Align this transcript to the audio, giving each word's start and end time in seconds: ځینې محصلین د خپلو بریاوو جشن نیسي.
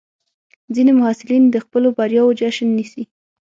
ځینې 0.75 0.91
محصلین 0.99 1.43
د 1.49 1.55
خپلو 1.65 1.87
بریاوو 1.97 2.37
جشن 2.39 2.67
نیسي. 2.77 3.03